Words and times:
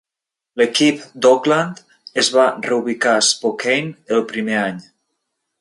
L'equip 0.61 1.03
d'Oakland 1.25 1.83
es 2.23 2.33
va 2.37 2.47
reubicar 2.69 3.15
a 3.19 3.23
Spokane 3.31 3.97
el 4.17 4.29
primer 4.33 4.61
any. 4.67 4.85